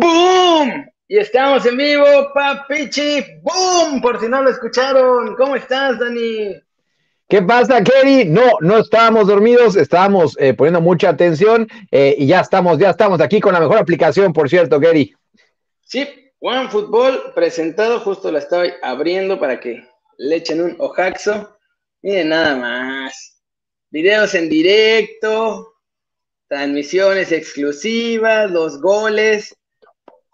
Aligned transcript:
¡Boom! 0.00 0.86
Y 1.08 1.18
estamos 1.18 1.66
en 1.66 1.76
vivo, 1.76 2.04
papichi. 2.32 3.24
¡Boom! 3.42 4.00
Por 4.00 4.20
si 4.20 4.28
no 4.28 4.42
lo 4.42 4.50
escucharon. 4.50 5.34
¿Cómo 5.34 5.56
estás, 5.56 5.98
Dani? 5.98 6.54
¿Qué 7.28 7.42
pasa, 7.42 7.82
Kerry? 7.82 8.24
No, 8.24 8.44
no 8.60 8.78
estábamos 8.78 9.26
dormidos, 9.26 9.74
estábamos 9.76 10.36
eh, 10.38 10.54
poniendo 10.54 10.80
mucha 10.80 11.08
atención 11.10 11.66
eh, 11.90 12.14
y 12.16 12.28
ya 12.28 12.40
estamos, 12.40 12.78
ya 12.78 12.90
estamos 12.90 13.20
aquí 13.20 13.40
con 13.40 13.52
la 13.52 13.60
mejor 13.60 13.78
aplicación, 13.78 14.32
por 14.32 14.48
cierto, 14.48 14.78
Kerry. 14.78 15.14
Sí, 15.82 16.06
One 16.40 16.68
Football 16.68 17.32
presentado, 17.34 17.98
justo 18.00 18.30
la 18.30 18.38
estoy 18.38 18.72
abriendo 18.82 19.40
para 19.40 19.58
que 19.58 19.84
le 20.16 20.36
echen 20.36 20.62
un 20.62 20.76
ojaxo. 20.78 21.58
Miren 22.02 22.28
nada 22.28 22.54
más. 22.54 23.42
Videos 23.90 24.34
en 24.34 24.48
directo, 24.48 25.74
transmisiones 26.46 27.32
exclusivas, 27.32 28.50
los 28.50 28.80
goles, 28.80 29.57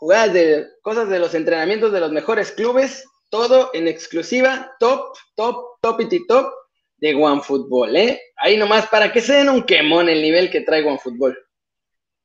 jugadas 0.05 0.35
de 0.35 0.67
cosas 0.83 1.09
de 1.09 1.19
los 1.19 1.35
entrenamientos 1.35 1.91
de 1.91 1.99
los 1.99 2.13
mejores 2.13 2.53
clubes, 2.53 3.07
todo 3.31 3.71
en 3.73 3.89
exclusiva, 3.89 4.71
top, 4.79 5.01
top, 5.35 5.57
top 5.81 5.99
y 6.03 6.27
top 6.27 6.53
de 6.99 7.15
OneFootball, 7.15 7.97
¿eh? 7.97 8.21
Ahí 8.37 8.59
nomás 8.59 8.87
para 8.89 9.11
que 9.11 9.23
se 9.23 9.33
den 9.33 9.49
un 9.49 9.63
quemón 9.63 10.11
el 10.11 10.21
nivel 10.21 10.51
que 10.51 10.61
trae 10.61 10.85
OneFootball. 10.85 11.39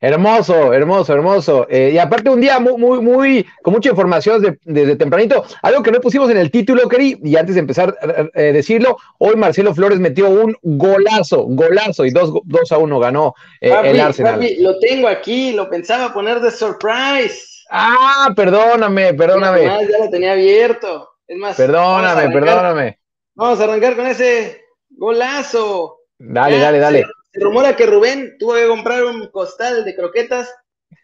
Hermoso, 0.02 0.74
hermoso, 0.74 1.14
hermoso. 1.14 1.68
Eh, 1.70 1.92
y 1.94 1.98
aparte 1.98 2.30
un 2.30 2.42
día 2.42 2.60
muy, 2.60 2.74
muy, 2.74 3.00
muy, 3.00 3.46
con 3.64 3.74
mucha 3.74 3.92
información 3.92 4.60
desde, 4.66 4.98
tempranito. 4.98 5.46
Algo 5.62 5.82
que 5.82 5.92
no 5.92 6.02
pusimos 6.02 6.30
en 6.32 6.38
el 6.38 6.52
título, 6.52 6.90
Keri, 6.90 7.18
y 7.24 7.38
antes 7.38 7.56
de 7.56 7.62
empezar 7.62 7.98
a 8.02 8.28
eh, 8.38 8.52
decirlo, 8.52 8.98
hoy 9.20 9.38
Marcelo 9.38 9.74
Flores 9.74 10.00
metió 10.00 10.30
un 10.30 10.54
golazo, 10.64 11.44
golazo, 11.48 12.06
y 12.06 12.12
2 12.12 12.42
dos, 12.44 12.72
a 12.74 12.78
1 12.78 13.00
ganó 13.00 13.36
eh, 13.62 13.74
el 13.86 14.02
Arsenal. 14.02 14.46
lo 14.60 14.80
tengo 14.80 15.08
aquí, 15.08 15.54
lo 15.54 15.70
pensaba 15.70 16.14
poner 16.14 16.42
de 16.42 16.52
surprise. 16.52 17.49
Ah, 17.70 18.34
perdóname, 18.36 19.14
perdóname. 19.14 19.64
ya 19.64 20.06
lo 20.06 20.10
tenía 20.10 20.32
abierto. 20.34 21.10
Es 21.28 21.38
más, 21.38 21.56
perdóname, 21.56 22.30
perdóname. 22.32 23.00
Vamos 23.36 23.60
a 23.60 23.64
arrancar 23.66 23.96
con 23.96 24.08
ese 24.08 24.66
golazo. 24.90 26.00
Dale, 26.18 26.60
dale, 26.60 26.80
dale. 26.80 27.06
Se 27.32 27.40
rumora 27.40 27.76
que 27.76 27.86
Rubén 27.86 28.38
tuvo 28.40 28.56
que 28.56 28.68
comprar 28.68 29.04
un 29.04 29.28
costal 29.30 29.86
de 29.86 29.96
croquetas 29.96 30.52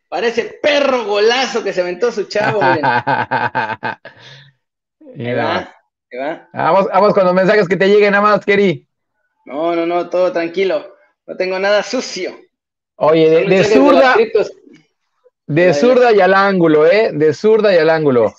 para 0.10 0.28
ese 0.28 0.60
perro 0.62 1.06
golazo 1.06 1.64
que 1.64 1.72
se 1.72 1.82
aventó 1.82 2.12
su 2.12 2.24
chavo. 2.24 2.60
va, 2.60 4.00
va. 6.20 6.50
Vamos, 6.54 6.88
vamos 6.88 7.14
con 7.14 7.26
los 7.26 7.34
mensajes 7.34 7.68
que 7.68 7.78
te 7.78 7.88
lleguen 7.88 8.12
nada 8.12 8.24
más, 8.24 8.44
Keri. 8.44 8.88
No, 9.46 9.76
no, 9.76 9.86
no, 9.86 10.10
todo 10.10 10.32
tranquilo. 10.32 10.96
No 11.28 11.38
tengo 11.38 11.60
nada 11.60 11.84
sucio. 11.84 12.36
Oye, 12.96 13.46
de, 13.46 13.64
zurda. 13.64 14.16
De, 14.16 14.32
zurda 15.74 16.12
y 16.12 16.22
al 16.22 16.34
ángulo, 16.34 16.86
¿eh? 16.86 17.12
De 17.14 17.34
zurda 17.34 17.74
y 17.74 17.78
al 17.78 17.90
ángulo. 17.90 18.34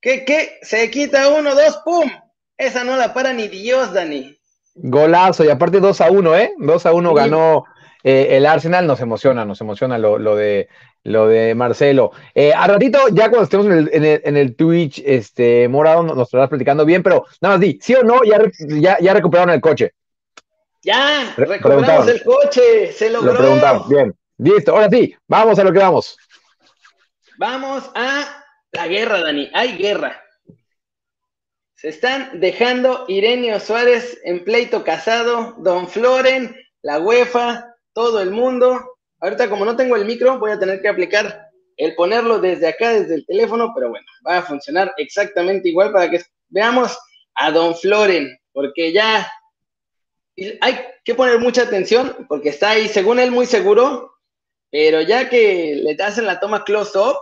¿Qué, 0.00 0.24
qué? 0.24 0.58
Se 0.62 0.90
quita 0.90 1.28
uno, 1.28 1.54
dos, 1.54 1.80
¡pum! 1.84 2.10
Esa 2.56 2.84
no 2.84 2.96
la 2.96 3.12
para 3.12 3.32
ni 3.32 3.48
Dios, 3.48 3.92
Dani. 3.92 4.36
Golazo, 4.74 5.44
y 5.44 5.48
aparte 5.48 5.80
2 5.80 6.00
a 6.00 6.10
1, 6.10 6.36
¿eh? 6.36 6.52
2 6.58 6.86
a 6.86 6.92
1 6.92 7.14
ganó 7.14 7.64
eh, 8.04 8.36
el 8.36 8.46
Arsenal, 8.46 8.86
nos 8.86 9.00
emociona, 9.00 9.44
nos 9.44 9.60
emociona 9.60 9.98
lo, 9.98 10.18
lo 10.18 10.36
de, 10.36 10.68
lo 11.02 11.26
de 11.28 11.54
Marcelo. 11.54 12.12
Eh, 12.34 12.52
a 12.54 12.66
ratito, 12.66 12.98
ya 13.10 13.30
cuando 13.30 13.44
estemos 13.44 13.66
en 13.66 13.72
el, 13.72 13.90
en 13.92 14.04
el, 14.04 14.22
en 14.24 14.36
el 14.36 14.54
Twitch, 14.54 15.02
este, 15.04 15.66
Morado, 15.68 16.02
nos 16.02 16.28
estarás 16.28 16.48
platicando 16.48 16.84
bien, 16.84 17.02
pero 17.02 17.24
nada 17.40 17.54
más 17.54 17.60
di, 17.60 17.78
¿sí 17.80 17.94
o 17.94 18.02
no? 18.02 18.22
Ya, 18.22 18.38
ya, 18.58 18.98
ya 19.00 19.14
recuperaron 19.14 19.54
el 19.54 19.60
coche. 19.60 19.92
Ya, 20.82 21.34
recuperamos 21.36 22.08
el 22.08 22.22
coche, 22.22 22.92
se 22.92 23.10
logró. 23.10 23.32
Lo 23.32 23.38
preguntamos, 23.38 23.88
bien, 23.88 24.14
listo, 24.38 24.72
ahora 24.72 24.88
sí, 24.90 25.14
vamos 25.26 25.58
a 25.58 25.64
lo 25.64 25.72
que 25.72 25.78
vamos. 25.78 26.16
Vamos 27.38 27.90
a 27.94 28.44
la 28.72 28.88
guerra, 28.88 29.20
Dani, 29.20 29.50
hay 29.52 29.76
guerra. 29.76 30.22
Se 31.74 31.88
están 31.90 32.40
dejando 32.40 33.04
Irenio 33.08 33.60
Suárez 33.60 34.18
en 34.24 34.44
pleito 34.44 34.82
casado, 34.82 35.54
Don 35.58 35.88
Floren, 35.88 36.56
la 36.82 36.98
UEFA, 36.98 37.74
todo 37.92 38.20
el 38.20 38.30
mundo. 38.30 38.96
Ahorita 39.20 39.50
como 39.50 39.64
no 39.64 39.76
tengo 39.76 39.96
el 39.96 40.06
micro, 40.06 40.38
voy 40.38 40.52
a 40.52 40.58
tener 40.58 40.80
que 40.80 40.88
aplicar 40.88 41.46
el 41.76 41.94
ponerlo 41.94 42.38
desde 42.38 42.68
acá, 42.68 42.90
desde 42.90 43.16
el 43.16 43.26
teléfono, 43.26 43.72
pero 43.74 43.90
bueno, 43.90 44.06
va 44.26 44.38
a 44.38 44.42
funcionar 44.42 44.94
exactamente 44.96 45.68
igual 45.68 45.92
para 45.92 46.10
que 46.10 46.22
veamos 46.48 46.98
a 47.34 47.50
Don 47.50 47.74
Floren, 47.76 48.38
porque 48.52 48.92
ya 48.92 49.30
hay 50.60 50.78
que 51.04 51.14
poner 51.14 51.38
mucha 51.38 51.62
atención, 51.62 52.26
porque 52.28 52.50
está 52.50 52.70
ahí, 52.70 52.88
según 52.88 53.18
él, 53.18 53.30
muy 53.30 53.46
seguro, 53.46 54.15
pero 54.70 55.00
ya 55.00 55.28
que 55.28 55.80
le 55.82 56.02
hacen 56.02 56.26
la 56.26 56.40
toma 56.40 56.64
close-up, 56.64 57.16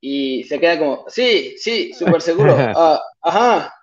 y 0.00 0.44
se 0.44 0.60
queda 0.60 0.78
como, 0.78 1.04
sí, 1.08 1.56
sí, 1.58 1.92
súper 1.92 2.22
seguro. 2.22 2.56
Ah, 2.76 3.00
ajá. 3.22 3.74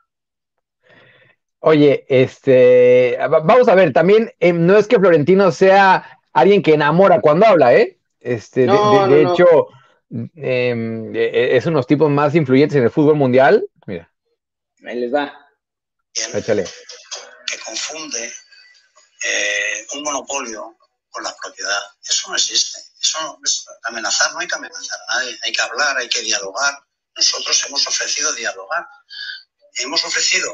Oye, 1.59 2.05
este, 2.07 3.17
vamos 3.19 3.67
a 3.67 3.75
ver, 3.75 3.91
también 3.91 4.31
em, 4.39 4.65
no 4.65 4.77
es 4.77 4.87
que 4.87 4.99
Florentino 4.99 5.51
sea 5.51 6.19
alguien 6.31 6.61
que 6.61 6.75
enamora 6.75 7.21
cuando 7.21 7.47
habla, 7.47 7.73
¿eh? 7.73 7.97
Este, 8.19 8.67
de, 8.67 9.21
hecho, 9.23 9.67
em, 10.35 11.15
e, 11.15 11.23
e, 11.23 11.57
es 11.57 11.65
uno 11.65 11.77
de 11.77 11.79
los 11.79 11.87
tipos 11.87 12.09
más 12.09 12.35
influyentes 12.35 12.77
en 12.77 12.83
el 12.83 12.91
fútbol 12.91 13.15
mundial. 13.15 13.67
Mira. 13.87 14.11
Ahí 14.85 14.99
les 14.99 15.13
va. 15.13 15.33
Échale. 16.33 16.63
Que 16.63 17.57
confunde 17.65 18.25
eh, 18.25 19.85
un 19.95 20.03
monopolio 20.03 20.75
con 21.15 21.23
la 21.23 21.35
propiedad. 21.37 21.81
Eso 22.03 22.29
no 22.29 22.35
existe. 22.35 22.77
Eso 23.01 23.39
es 23.43 23.65
amenazar, 23.83 24.33
no 24.33 24.39
hay 24.39 24.47
que 24.47 24.55
amenazar 24.55 24.99
a 25.07 25.15
nadie. 25.15 25.39
Hay 25.43 25.51
que 25.53 25.61
hablar, 25.61 25.97
hay 25.97 26.09
que 26.09 26.21
dialogar. 26.21 26.77
Nosotros 27.15 27.65
hemos 27.65 27.87
ofrecido 27.87 28.33
dialogar. 28.33 28.85
Hemos 29.75 30.03
ofrecido 30.03 30.53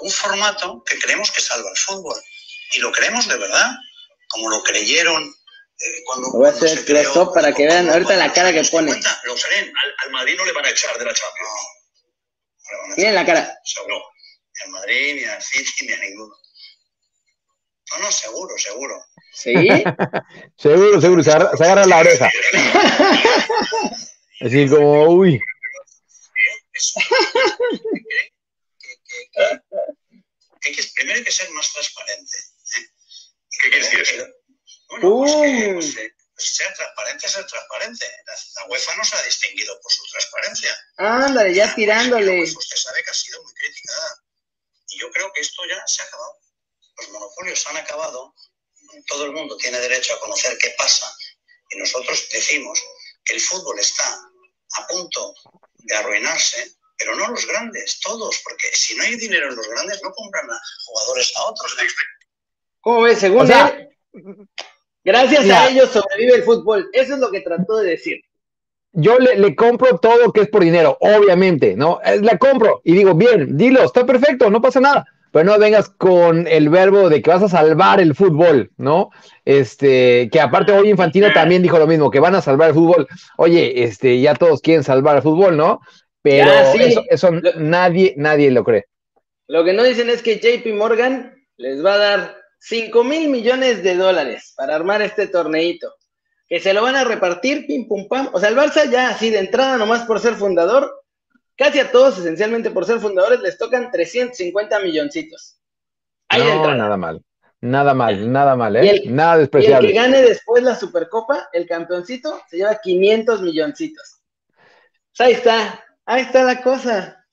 un 0.00 0.10
formato 0.10 0.84
que 0.84 0.98
creemos 0.98 1.30
que 1.30 1.40
salva 1.40 1.70
el 1.70 1.76
fútbol. 1.78 2.22
Y 2.74 2.80
lo 2.80 2.92
creemos 2.92 3.26
de 3.26 3.38
verdad, 3.38 3.70
como 4.28 4.50
lo 4.50 4.62
creyeron 4.62 5.24
eh, 5.24 6.02
cuando, 6.04 6.30
Voy 6.32 6.46
a 6.46 6.50
hacer 6.50 6.84
close 6.84 7.32
para 7.34 7.54
que 7.54 7.66
vean 7.66 7.88
ahorita 7.88 8.14
la 8.16 8.32
cara 8.34 8.52
que 8.52 8.62
pone. 8.64 8.92
lo 9.24 9.34
creen, 9.34 9.72
al, 10.04 10.10
Madrid 10.10 10.36
no 10.36 10.44
le 10.44 10.52
van 10.52 10.66
a 10.66 10.70
echar 10.70 10.98
de 10.98 11.06
la 11.06 11.14
Champions. 11.14 11.50
No. 12.88 12.96
Miren 12.96 13.14
la 13.14 13.24
cara. 13.24 13.58
Seguro. 13.64 14.02
Ni 14.54 14.62
al 14.62 14.70
Madrid, 14.72 15.14
ni 15.14 15.24
al 15.24 15.42
City, 15.42 15.86
ni 15.86 15.92
a 15.92 15.96
ninguno. 15.96 16.34
No, 17.92 17.98
no, 17.98 18.12
seguro, 18.12 18.58
seguro. 18.58 19.11
¿Sí? 19.32 19.54
seguro, 20.56 21.00
seguro, 21.00 21.22
se 21.22 21.32
agarra, 21.32 21.86
la 21.86 21.98
oreja. 21.98 22.30
Así 24.40 24.68
como, 24.68 25.08
uy. 25.08 25.40
Hay 30.64 30.72
que, 30.74 30.82
primero 30.94 31.18
hay 31.18 31.24
que 31.24 31.32
ser 31.32 31.50
más 31.50 31.72
transparente. 31.72 32.38
¿eh? 32.38 32.86
¿Qué 33.62 33.70
quiere 33.70 33.84
decir 33.84 34.00
eso? 34.00 34.26
Bueno, 34.88 35.18
pues 35.18 35.32
que, 35.32 35.72
pues, 35.74 35.96
eh, 35.96 36.14
pues 36.34 36.56
ser 36.56 36.74
transparente 36.74 37.26
es 37.26 37.32
ser 37.32 37.46
transparente. 37.46 38.06
La, 38.56 38.66
UEFA 38.66 38.96
no 38.96 39.04
se 39.04 39.16
ha 39.16 39.22
distinguido 39.22 39.80
por 39.80 39.92
su 39.92 40.04
transparencia. 40.10 40.76
Ándale, 40.96 41.54
ya 41.54 41.74
tirándole. 41.74 42.38
Pues 42.38 42.56
usted 42.56 42.76
sabe 42.76 43.02
que 43.02 43.10
ha 43.10 43.14
sido 43.14 43.42
muy 43.42 43.54
criticada. 43.54 44.24
Y 44.88 44.98
yo 45.00 45.10
creo 45.10 45.32
que 45.32 45.40
esto 45.40 45.62
ya 45.68 45.82
se 45.86 46.02
ha 46.02 46.04
acabado. 46.04 46.38
Los 46.98 47.08
monopolios 47.10 47.66
han 47.66 47.78
acabado 47.78 48.34
todo 49.06 49.26
el 49.26 49.32
mundo 49.32 49.56
tiene 49.56 49.78
derecho 49.78 50.14
a 50.14 50.20
conocer 50.20 50.56
qué 50.58 50.74
pasa 50.76 51.06
y 51.70 51.78
nosotros 51.78 52.28
decimos 52.32 52.82
que 53.24 53.34
el 53.34 53.40
fútbol 53.40 53.78
está 53.78 54.04
a 54.04 54.86
punto 54.86 55.34
de 55.78 55.94
arruinarse, 55.94 56.72
pero 56.98 57.16
no 57.16 57.28
los 57.28 57.46
grandes, 57.46 58.00
todos, 58.00 58.40
porque 58.44 58.68
si 58.72 58.94
no 58.96 59.02
hay 59.02 59.16
dinero 59.16 59.48
en 59.48 59.56
los 59.56 59.68
grandes 59.68 60.00
no 60.02 60.12
compran 60.12 60.50
a 60.50 60.60
jugadores 60.86 61.32
a 61.36 61.44
otros. 61.44 61.76
¿Cómo 62.80 63.02
ves? 63.02 63.18
Según 63.18 63.50
gracias 65.04 65.50
a 65.50 65.68
ellos 65.68 65.90
sobrevive 65.90 66.36
el 66.36 66.44
fútbol. 66.44 66.90
Eso 66.92 67.14
es 67.14 67.20
lo 67.20 67.30
que 67.30 67.40
trató 67.40 67.78
de 67.78 67.90
decir. 67.90 68.20
Yo 68.94 69.18
le, 69.18 69.36
le, 69.36 69.56
compro 69.56 69.98
todo 69.98 70.32
que 70.32 70.42
es 70.42 70.48
por 70.48 70.62
dinero, 70.62 70.98
obviamente, 71.00 71.74
¿no? 71.76 72.00
La 72.20 72.36
compro 72.36 72.82
y 72.84 72.94
digo, 72.94 73.14
bien, 73.14 73.56
dilo, 73.56 73.82
está 73.82 74.04
perfecto, 74.04 74.50
no 74.50 74.60
pasa 74.60 74.80
nada 74.80 75.06
pero 75.32 75.46
no 75.46 75.58
vengas 75.58 75.88
con 75.88 76.46
el 76.46 76.68
verbo 76.68 77.08
de 77.08 77.22
que 77.22 77.30
vas 77.30 77.42
a 77.42 77.48
salvar 77.48 78.00
el 78.00 78.14
fútbol, 78.14 78.70
¿no? 78.76 79.10
Este, 79.44 80.28
que 80.30 80.40
aparte 80.40 80.72
hoy 80.72 80.90
Infantino 80.90 81.32
también 81.32 81.62
dijo 81.62 81.78
lo 81.78 81.86
mismo, 81.86 82.10
que 82.10 82.20
van 82.20 82.34
a 82.34 82.42
salvar 82.42 82.68
el 82.68 82.74
fútbol. 82.74 83.08
Oye, 83.38 83.82
este, 83.82 84.20
ya 84.20 84.34
todos 84.34 84.60
quieren 84.60 84.84
salvar 84.84 85.16
el 85.16 85.22
fútbol, 85.22 85.56
¿no? 85.56 85.80
Pero 86.20 86.52
eso, 87.10 87.30
nadie, 87.56 88.14
nadie 88.16 88.50
lo 88.50 88.62
cree. 88.62 88.84
Lo 89.48 89.64
que 89.64 89.72
no 89.72 89.82
dicen 89.82 90.10
es 90.10 90.22
que 90.22 90.38
JP 90.38 90.74
Morgan 90.74 91.34
les 91.56 91.84
va 91.84 91.94
a 91.94 91.98
dar 91.98 92.36
5 92.60 93.02
mil 93.02 93.28
millones 93.28 93.82
de 93.82 93.96
dólares 93.96 94.52
para 94.56 94.76
armar 94.76 95.02
este 95.02 95.26
torneito. 95.26 95.92
Que 96.46 96.60
se 96.60 96.74
lo 96.74 96.82
van 96.82 96.96
a 96.96 97.04
repartir, 97.04 97.66
pim 97.66 97.88
pum 97.88 98.06
pam. 98.06 98.28
O 98.34 98.38
sea, 98.38 98.50
el 98.50 98.56
Barça 98.56 98.88
ya 98.88 99.08
así 99.08 99.30
de 99.30 99.38
entrada, 99.38 99.78
nomás 99.78 100.02
por 100.02 100.20
ser 100.20 100.34
fundador, 100.34 100.92
Casi 101.56 101.80
a 101.80 101.90
todos, 101.90 102.18
esencialmente 102.18 102.70
por 102.70 102.84
ser 102.84 102.98
fundadores, 102.98 103.40
les 103.40 103.58
tocan 103.58 103.90
350 103.90 104.80
milloncitos. 104.80 105.58
no, 106.30 106.74
nada 106.74 106.96
mal. 106.96 107.22
Nada 107.62 107.94
mal, 107.94 108.32
nada 108.32 108.56
mal, 108.56 108.74
¿eh? 108.74 109.04
nada 109.06 109.38
despreciable. 109.38 109.86
Y 109.86 109.90
el 109.90 109.94
que 109.94 110.00
gane 110.00 110.22
después 110.22 110.64
la 110.64 110.74
Supercopa, 110.74 111.48
el 111.52 111.64
campeoncito, 111.64 112.40
se 112.48 112.56
lleva 112.56 112.74
500 112.82 113.40
milloncitos. 113.40 114.20
Pues 115.16 115.28
ahí 115.28 115.32
está, 115.34 115.84
ahí 116.04 116.22
está 116.22 116.42
la 116.42 116.60
cosa. 116.60 117.24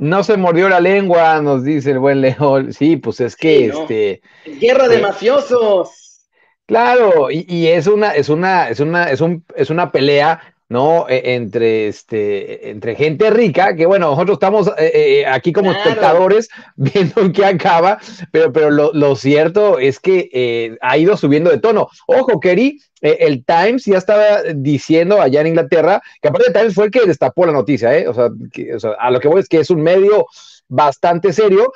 No 0.00 0.24
se 0.24 0.36
mordió 0.36 0.68
la 0.68 0.80
lengua, 0.80 1.40
nos 1.40 1.62
dice 1.62 1.92
el 1.92 2.00
buen 2.00 2.20
León. 2.20 2.72
Sí, 2.72 2.96
pues 2.96 3.20
es 3.20 3.36
que 3.36 3.66
este. 3.66 4.20
Guerra 4.44 4.88
de 4.88 4.96
eh, 4.96 5.02
mafiosos. 5.02 6.26
Claro, 6.66 7.30
y, 7.30 7.46
y, 7.48 7.68
es 7.68 7.86
una, 7.86 8.10
es 8.16 8.28
una, 8.28 8.68
es 8.68 8.80
una, 8.80 9.04
es 9.04 9.20
un, 9.20 9.44
es 9.54 9.70
una 9.70 9.92
pelea 9.92 10.56
¿no? 10.68 11.08
E, 11.08 11.34
entre, 11.34 11.88
este, 11.88 12.70
entre 12.70 12.94
gente 12.94 13.30
rica, 13.30 13.74
que 13.74 13.86
bueno, 13.86 14.10
nosotros 14.10 14.36
estamos 14.36 14.68
eh, 14.78 14.92
eh, 14.94 15.26
aquí 15.26 15.52
como 15.52 15.72
espectadores 15.72 16.48
viendo 16.76 17.22
en 17.22 17.32
qué 17.32 17.46
acaba, 17.46 17.98
pero, 18.30 18.52
pero 18.52 18.70
lo, 18.70 19.16
cierto 19.16 19.78
es 19.78 19.98
que 19.98 20.28
eh, 20.32 20.76
ha 20.80 20.98
ido 20.98 21.16
subiendo 21.16 21.50
de 21.50 21.58
tono. 21.58 21.88
Ojo, 22.06 22.38
Kerry, 22.38 22.80
el 23.00 23.44
Times 23.44 23.84
ya 23.84 23.96
estaba 23.96 24.42
diciendo 24.54 25.20
allá 25.20 25.40
en 25.40 25.48
Inglaterra, 25.48 26.02
que 26.20 26.28
aparte 26.28 26.48
el 26.48 26.52
Times 26.52 26.74
fue 26.74 26.86
el 26.86 26.90
que 26.90 27.06
destapó 27.06 27.46
la 27.46 27.52
noticia, 27.52 27.96
¿eh? 27.96 28.08
O 28.08 28.14
sea, 28.14 28.28
a 28.98 29.10
lo 29.10 29.20
que 29.20 29.28
voy 29.28 29.40
es 29.40 29.48
que 29.48 29.60
es 29.60 29.70
un 29.70 29.80
medio 29.80 30.26
bastante 30.68 31.32
serio. 31.32 31.72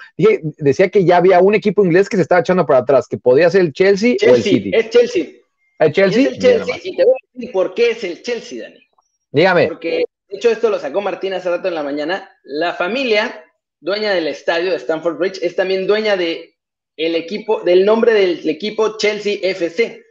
decía 0.58 0.90
que 0.90 1.04
ya 1.04 1.18
había 1.18 1.40
un 1.40 1.54
equipo 1.54 1.84
inglés 1.84 2.08
que 2.08 2.16
se 2.16 2.22
estaba 2.22 2.40
echando 2.40 2.66
para 2.66 2.80
atrás, 2.80 3.06
que 3.08 3.18
podía 3.18 3.48
ser 3.50 3.62
el 3.62 3.72
Chelsea, 3.72 4.16
o 4.26 4.34
el 4.34 4.42
City. 4.42 4.72
Es 4.74 4.90
Chelsea. 4.90 5.41
¿El 5.84 5.92
Chelsea? 5.92 6.22
Es 6.22 6.28
el 6.28 6.38
Chelsea. 6.38 6.80
Y 6.82 6.96
te 6.96 7.04
voy 7.04 7.14
a 7.14 7.26
decir 7.32 7.52
por 7.52 7.74
qué 7.74 7.90
es 7.90 8.04
el 8.04 8.22
Chelsea, 8.22 8.62
Dani. 8.62 8.88
Dígame. 9.30 9.68
Porque, 9.68 10.04
de 10.28 10.36
hecho, 10.36 10.50
esto 10.50 10.70
lo 10.70 10.78
sacó 10.78 11.00
Martín 11.00 11.34
hace 11.34 11.48
rato 11.48 11.68
en 11.68 11.74
la 11.74 11.82
mañana. 11.82 12.30
La 12.42 12.74
familia, 12.74 13.44
dueña 13.80 14.12
del 14.12 14.28
estadio 14.28 14.70
de 14.70 14.76
Stamford 14.76 15.16
Bridge, 15.16 15.38
es 15.42 15.56
también 15.56 15.86
dueña 15.86 16.16
de 16.16 16.56
el 16.96 17.14
equipo, 17.14 17.62
del 17.62 17.84
nombre 17.84 18.12
del 18.12 18.48
equipo 18.48 18.96
Chelsea 18.98 19.38
FC. 19.42 20.04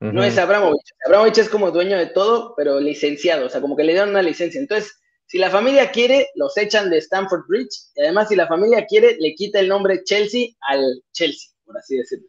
No 0.00 0.24
es 0.24 0.36
Abramovich. 0.36 0.94
Abramovich 1.06 1.38
es 1.38 1.48
como 1.48 1.70
dueño 1.70 1.96
de 1.96 2.06
todo, 2.06 2.54
pero 2.56 2.80
licenciado, 2.80 3.46
o 3.46 3.48
sea, 3.48 3.60
como 3.60 3.76
que 3.76 3.84
le 3.84 3.92
dieron 3.92 4.10
una 4.10 4.22
licencia. 4.22 4.60
Entonces, 4.60 4.92
si 5.26 5.38
la 5.38 5.48
familia 5.48 5.92
quiere, 5.92 6.28
los 6.34 6.56
echan 6.58 6.90
de 6.90 6.98
Stamford 6.98 7.46
Bridge. 7.46 7.90
Y 7.94 8.02
además, 8.02 8.28
si 8.28 8.34
la 8.34 8.48
familia 8.48 8.84
quiere, 8.86 9.16
le 9.20 9.34
quita 9.36 9.60
el 9.60 9.68
nombre 9.68 10.02
Chelsea 10.02 10.48
al 10.68 11.04
Chelsea, 11.12 11.52
por 11.64 11.78
así 11.78 11.96
decirlo. 11.96 12.26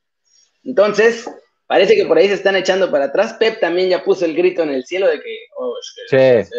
Entonces, 0.63 1.27
Parece 1.74 1.96
que 1.96 2.06
por 2.06 2.20
ahí 2.20 2.28
se 2.28 2.36
están 2.36 2.56
echando 2.56 2.92
para 2.92 3.06
atrás. 3.06 3.34
Pep 3.34 3.60
también 3.60 3.90
ya 3.90 4.04
puso 4.04 4.25
el 4.25 4.36
grito 4.36 4.62
en 4.62 4.70
el 4.70 4.86
cielo 4.86 5.08
de 5.08 5.20
que, 5.20 5.40
oh, 5.58 5.75
sí. 6.08 6.52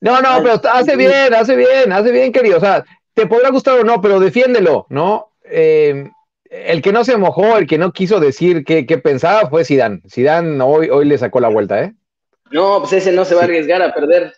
No, 0.00 0.22
no, 0.22 0.40
pero 0.40 0.60
hace 0.70 0.94
bien, 0.94 1.34
hace 1.34 1.56
bien, 1.56 1.92
hace 1.92 2.12
bien, 2.12 2.30
querido. 2.30 2.58
O 2.58 2.60
sea, 2.60 2.84
te 3.12 3.26
podrá 3.26 3.50
gustar 3.50 3.80
o 3.80 3.82
no, 3.82 4.00
pero 4.00 4.20
defiéndelo, 4.20 4.86
¿no? 4.90 5.32
Eh, 5.42 6.08
el 6.48 6.82
que 6.82 6.92
no 6.92 7.04
se 7.04 7.16
mojó, 7.16 7.58
el 7.58 7.66
que 7.66 7.78
no 7.78 7.92
quiso 7.92 8.20
decir 8.20 8.64
qué, 8.64 8.84
pensaba 8.98 9.50
fue 9.50 9.64
Zidane. 9.64 10.00
Zidane 10.08 10.62
hoy, 10.62 10.88
hoy 10.88 11.04
le 11.06 11.18
sacó 11.18 11.40
la 11.40 11.48
vuelta, 11.48 11.82
¿eh? 11.82 11.94
No, 12.52 12.78
pues 12.78 12.92
ese 12.92 13.10
no 13.10 13.24
se 13.24 13.34
va 13.34 13.40
a 13.40 13.44
arriesgar 13.46 13.82
a 13.82 13.92
perder, 13.92 14.32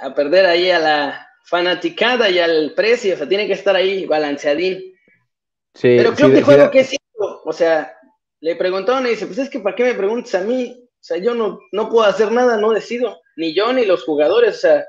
a 0.00 0.12
perder 0.12 0.46
ahí 0.46 0.68
a 0.68 0.80
la 0.80 1.28
fanaticada 1.44 2.28
y 2.28 2.40
al 2.40 2.72
precio. 2.74 3.14
O 3.14 3.18
sea, 3.18 3.28
tiene 3.28 3.46
que 3.46 3.52
estar 3.52 3.76
ahí 3.76 4.04
balanceadín. 4.04 4.82
Sí, 5.74 5.94
pero 5.96 6.12
creo 6.12 6.32
que 6.32 6.42
juego 6.42 6.70
que 6.72 6.82
sí 6.82 6.96
o 7.44 7.52
sea, 7.52 7.96
le 8.40 8.56
preguntaron 8.56 9.06
y 9.06 9.10
dice, 9.10 9.26
pues 9.26 9.38
es 9.38 9.50
que 9.50 9.60
¿para 9.60 9.76
qué 9.76 9.84
me 9.84 9.94
preguntas 9.94 10.34
a 10.34 10.40
mí? 10.40 10.76
O 10.80 11.06
sea, 11.06 11.18
yo 11.18 11.34
no, 11.34 11.60
no 11.72 11.88
puedo 11.90 12.04
hacer 12.04 12.32
nada, 12.32 12.56
no 12.56 12.72
decido, 12.72 13.20
ni 13.36 13.54
yo 13.54 13.72
ni 13.72 13.84
los 13.84 14.04
jugadores, 14.04 14.56
o 14.56 14.60
sea, 14.60 14.84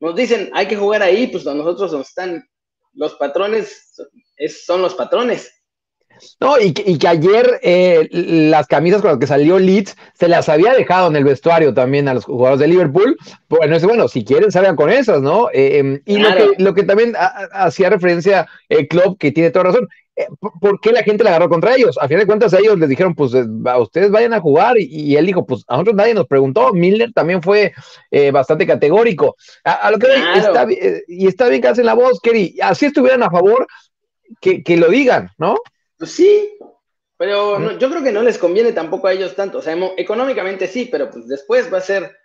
nos 0.00 0.14
dicen, 0.14 0.50
hay 0.52 0.68
que 0.68 0.76
jugar 0.76 1.02
ahí, 1.02 1.26
pues 1.26 1.44
nosotros 1.44 1.92
nos 1.92 2.08
están, 2.08 2.48
los 2.94 3.14
patrones 3.14 3.94
es, 4.36 4.64
son 4.64 4.82
los 4.82 4.94
patrones. 4.94 5.52
No, 6.40 6.58
y 6.58 6.72
que, 6.72 7.08
ayer 7.08 7.60
eh, 7.62 8.08
las 8.10 8.66
camisas 8.66 9.00
con 9.00 9.10
las 9.10 9.20
que 9.20 9.26
salió 9.26 9.58
Leeds 9.58 9.96
se 10.14 10.28
las 10.28 10.48
había 10.48 10.74
dejado 10.74 11.08
en 11.08 11.16
el 11.16 11.24
vestuario 11.24 11.72
también 11.74 12.08
a 12.08 12.14
los 12.14 12.24
jugadores 12.24 12.58
de 12.60 12.66
Liverpool. 12.66 13.16
Bueno, 13.48 13.76
es 13.76 13.84
bueno, 13.84 14.08
si 14.08 14.24
quieren 14.24 14.50
salgan 14.50 14.74
con 14.74 14.90
esas, 14.90 15.22
¿no? 15.22 15.48
Eh, 15.52 15.78
em, 15.78 16.00
y 16.06 16.18
lo, 16.18 16.34
que, 16.34 16.62
lo 16.62 16.74
que 16.74 16.82
también 16.82 17.14
hacía 17.52 17.90
referencia 17.90 18.48
el 18.68 18.88
club, 18.88 19.16
que 19.16 19.30
tiene 19.30 19.50
toda 19.50 19.66
razón, 19.66 19.84
eh, 19.84 20.07
¿por 20.60 20.80
qué 20.80 20.92
la 20.92 21.02
gente 21.02 21.24
la 21.24 21.30
agarró 21.30 21.48
contra 21.48 21.74
ellos? 21.74 21.98
A 22.00 22.08
fin 22.08 22.18
de 22.18 22.26
cuentas, 22.26 22.52
ellos 22.52 22.78
les 22.78 22.88
dijeron, 22.88 23.14
pues 23.14 23.32
a 23.34 23.78
ustedes 23.78 24.10
vayan 24.10 24.34
a 24.34 24.40
jugar, 24.40 24.76
y, 24.78 25.16
él 25.16 25.26
dijo, 25.26 25.46
pues 25.46 25.64
a 25.68 25.74
nosotros 25.74 25.96
nadie 25.96 26.14
nos 26.14 26.26
preguntó. 26.26 26.72
Miller 26.72 27.12
también 27.12 27.42
fue 27.42 27.72
bastante 28.32 28.66
categórico. 28.66 29.36
A, 29.64 29.90
lo 29.90 29.98
que 29.98 30.06
está, 30.36 30.66
y 31.06 31.26
está 31.26 31.48
bien 31.48 31.62
que 31.62 31.68
hacen 31.68 31.86
la 31.86 31.94
voz, 31.94 32.20
Kerry. 32.20 32.56
Así 32.62 32.86
estuvieran 32.86 33.22
a 33.22 33.30
favor, 33.30 33.66
que, 34.40 34.62
que 34.62 34.76
lo 34.76 34.88
digan, 34.88 35.30
¿no? 35.38 35.56
Pues 35.96 36.12
sí, 36.12 36.58
pero 37.18 37.76
yo 37.78 37.90
creo 37.90 38.02
que 38.02 38.12
no 38.12 38.22
les 38.22 38.38
conviene 38.38 38.72
tampoco 38.72 39.08
a 39.08 39.12
ellos 39.12 39.34
tanto. 39.34 39.58
O 39.58 39.62
sea, 39.62 39.76
económicamente 39.96 40.68
sí, 40.68 40.88
pero 40.90 41.10
pues 41.10 41.26
después 41.26 41.70
va 41.72 41.78
a 41.78 41.82
ser, 41.82 42.16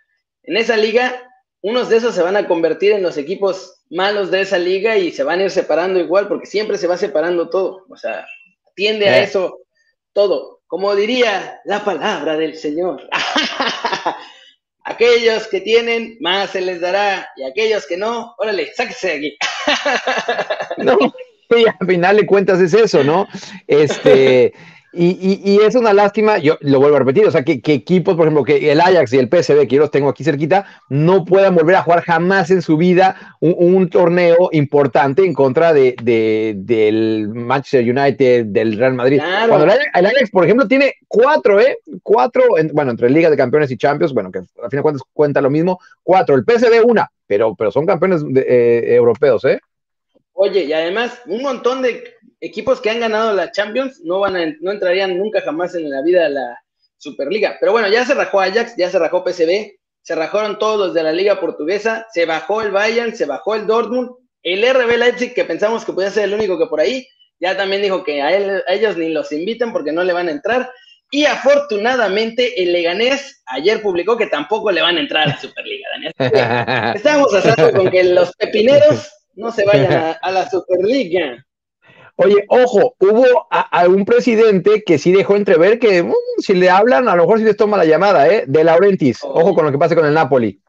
en 0.44 0.56
esa 0.56 0.76
liga, 0.76 1.20
unos 1.64 1.88
de 1.88 1.96
esos 1.96 2.14
se 2.14 2.20
van 2.20 2.36
a 2.36 2.46
convertir 2.46 2.92
en 2.92 3.02
los 3.02 3.16
equipos 3.16 3.80
malos 3.88 4.30
de 4.30 4.42
esa 4.42 4.58
liga 4.58 4.98
y 4.98 5.10
se 5.10 5.24
van 5.24 5.40
a 5.40 5.44
ir 5.44 5.50
separando 5.50 5.98
igual, 5.98 6.28
porque 6.28 6.44
siempre 6.44 6.76
se 6.76 6.86
va 6.86 6.98
separando 6.98 7.48
todo. 7.48 7.86
O 7.88 7.96
sea, 7.96 8.26
tiende 8.74 9.08
a 9.08 9.20
eh. 9.20 9.22
eso 9.22 9.60
todo. 10.12 10.60
Como 10.66 10.94
diría 10.94 11.62
la 11.64 11.82
palabra 11.82 12.36
del 12.36 12.54
Señor. 12.56 13.08
aquellos 14.84 15.46
que 15.46 15.62
tienen, 15.62 16.18
más 16.20 16.50
se 16.50 16.60
les 16.60 16.82
dará, 16.82 17.30
y 17.34 17.44
aquellos 17.44 17.86
que 17.86 17.96
no, 17.96 18.34
órale, 18.36 18.70
sáquese 18.74 19.08
de 19.08 19.14
aquí. 19.14 19.38
no, 20.76 20.98
y 21.56 21.64
al 21.66 21.86
final 21.86 22.16
de 22.18 22.26
cuentas 22.26 22.60
es 22.60 22.74
eso, 22.74 23.02
¿no? 23.02 23.26
Este, 23.66 24.52
y, 24.96 25.40
y, 25.44 25.58
es 25.58 25.74
una 25.74 25.92
lástima, 25.92 26.38
yo 26.38 26.56
lo 26.60 26.78
vuelvo 26.78 26.96
a 26.96 27.00
repetir, 27.00 27.26
o 27.26 27.30
sea, 27.30 27.42
que, 27.42 27.60
equipos, 27.64 28.14
por 28.16 28.26
ejemplo, 28.26 28.44
que 28.44 28.70
el 28.70 28.80
Ajax 28.80 29.12
y 29.12 29.18
el 29.18 29.28
PSV, 29.28 29.66
que 29.66 29.76
yo 29.76 29.80
los 29.80 29.90
tengo 29.90 30.08
aquí 30.08 30.24
cerquita, 30.24 30.66
no 30.88 31.24
puedan 31.24 31.54
volver 31.54 31.76
a 31.76 31.82
jugar 31.82 32.02
jamás 32.02 32.50
en 32.50 32.62
su 32.62 32.76
vida 32.76 33.36
un, 33.40 33.88
torneo 33.90 34.48
importante 34.52 35.24
en 35.24 35.34
contra 35.34 35.72
de, 35.72 35.94
del 36.56 37.28
Manchester 37.28 37.82
United, 37.82 38.46
del 38.46 38.78
Real 38.78 38.94
Madrid. 38.94 39.20
Cuando 39.48 39.64
el 39.64 40.06
Ajax, 40.06 40.30
por 40.30 40.44
ejemplo, 40.44 40.68
tiene 40.68 40.94
cuatro, 41.08 41.60
¿eh? 41.60 41.78
Cuatro, 42.02 42.42
bueno, 42.72 42.92
entre 42.92 43.10
Liga 43.10 43.30
de 43.30 43.36
Campeones 43.36 43.70
y 43.70 43.76
Champions, 43.76 44.12
bueno, 44.12 44.30
que 44.30 44.38
al 44.38 44.46
final 44.46 44.70
de 44.70 44.82
cuentas 44.82 45.02
cuenta 45.12 45.40
lo 45.40 45.50
mismo, 45.50 45.80
cuatro, 46.02 46.34
el 46.36 46.44
PSV 46.44 46.84
una, 46.84 47.10
pero, 47.26 47.54
pero 47.54 47.70
son 47.70 47.86
campeones 47.86 48.22
eh, 48.36 48.94
europeos, 48.94 49.44
¿eh? 49.44 49.58
Oye, 50.36 50.64
y 50.64 50.72
además, 50.72 51.20
un 51.26 51.42
montón 51.42 51.80
de 51.80 52.14
equipos 52.40 52.80
que 52.80 52.90
han 52.90 53.00
ganado 53.00 53.32
la 53.32 53.50
Champions 53.50 54.00
no 54.04 54.20
van 54.20 54.36
a, 54.36 54.46
no 54.60 54.72
entrarían 54.72 55.18
nunca 55.18 55.40
jamás 55.40 55.74
en 55.74 55.90
la 55.90 56.02
vida 56.02 56.26
a 56.26 56.28
la 56.28 56.62
Superliga. 56.96 57.56
Pero 57.60 57.72
bueno, 57.72 57.88
ya 57.88 58.04
se 58.04 58.14
rajó 58.14 58.40
Ajax, 58.40 58.74
ya 58.76 58.90
se 58.90 58.98
rajó 58.98 59.24
PSV, 59.24 59.72
se 60.02 60.14
rajaron 60.14 60.58
todos 60.58 60.78
los 60.78 60.94
de 60.94 61.02
la 61.02 61.12
Liga 61.12 61.40
Portuguesa, 61.40 62.06
se 62.12 62.26
bajó 62.26 62.62
el 62.62 62.70
Bayern, 62.70 63.14
se 63.14 63.26
bajó 63.26 63.54
el 63.54 63.66
Dortmund, 63.66 64.10
el 64.42 64.62
RB 64.62 64.98
Leipzig, 64.98 65.34
que 65.34 65.44
pensamos 65.44 65.84
que 65.84 65.92
podía 65.92 66.10
ser 66.10 66.24
el 66.24 66.34
único 66.34 66.58
que 66.58 66.66
por 66.66 66.80
ahí, 66.80 67.06
ya 67.40 67.56
también 67.56 67.82
dijo 67.82 68.04
que 68.04 68.22
a, 68.22 68.62
ellos 68.68 68.96
ni 68.96 69.08
los 69.08 69.32
invitan 69.32 69.72
porque 69.72 69.92
no 69.92 70.04
le 70.04 70.12
van 70.12 70.28
a 70.28 70.32
entrar. 70.32 70.70
Y 71.10 71.24
afortunadamente 71.26 72.62
el 72.62 72.72
Leganés 72.72 73.42
ayer 73.46 73.80
publicó 73.80 74.16
que 74.16 74.26
tampoco 74.26 74.72
le 74.72 74.82
van 74.82 74.96
a 74.96 75.00
entrar 75.00 75.24
a 75.24 75.30
la 75.30 75.40
Superliga. 75.40 75.86
Estábamos 76.94 77.34
hablando 77.34 77.72
con 77.72 77.90
que 77.90 78.04
los 78.04 78.34
pepineros 78.36 79.10
no 79.34 79.50
se 79.50 79.64
vayan 79.64 80.16
a, 80.20 80.30
la 80.30 80.48
Superliga. 80.48 81.44
Oye, 82.16 82.44
ojo, 82.48 82.94
hubo 82.98 83.46
algún 83.50 84.04
presidente 84.04 84.82
que 84.84 84.98
sí 84.98 85.10
dejó 85.12 85.34
entrever 85.34 85.78
que 85.78 86.02
mm, 86.02 86.12
si 86.38 86.54
le 86.54 86.70
hablan, 86.70 87.08
a 87.08 87.16
lo 87.16 87.22
mejor 87.22 87.38
sí 87.38 87.44
les 87.44 87.56
toma 87.56 87.76
la 87.76 87.84
llamada, 87.84 88.28
¿eh? 88.28 88.44
De 88.46 88.62
Laurentis. 88.62 89.18
Ojo 89.22 89.54
con 89.54 89.64
lo 89.64 89.72
que 89.72 89.78
pasa 89.78 89.96
con 89.96 90.06
el 90.06 90.14
Napoli. 90.14 90.60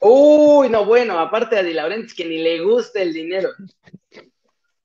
Uy, 0.00 0.68
no, 0.70 0.86
bueno, 0.86 1.18
aparte 1.18 1.62
de 1.62 1.74
Laurentis, 1.74 2.14
que 2.14 2.24
ni 2.24 2.38
le 2.38 2.62
gusta 2.62 3.02
el 3.02 3.12
dinero. 3.12 3.50